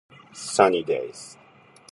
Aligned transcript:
Sunny 0.33 0.81
days. 0.83 1.37